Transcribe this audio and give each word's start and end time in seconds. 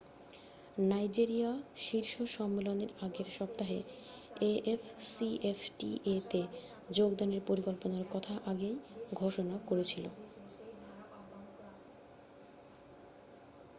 Nigeria 0.89 1.51
শীর্ষ 1.77 2.13
সম্মেলনের 2.35 2.91
আগের 3.01 3.27
সপ্তাহে 3.37 3.79
afcfta-তে 4.71 6.41
যোগদানের 6.89 7.41
পরিকল্পনার 7.47 8.05
কথা 8.11 8.33
আগেই 8.45 8.75
ঘোষণা 9.13 9.55
করেছিলো। 9.67 10.09